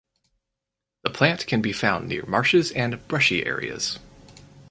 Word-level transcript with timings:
The 1.03 1.11
plant 1.11 1.45
can 1.45 1.61
be 1.61 1.71
found 1.71 2.07
near 2.07 2.25
marshes 2.25 2.71
and 2.71 3.07
brushy 3.07 3.45
areas. 3.45 3.99